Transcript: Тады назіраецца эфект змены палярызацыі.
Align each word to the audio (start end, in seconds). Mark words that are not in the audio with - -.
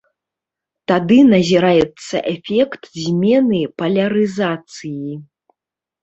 Тады 0.91 1.17
назіраецца 1.33 2.21
эфект 2.33 2.81
змены 3.01 3.59
палярызацыі. 3.81 5.13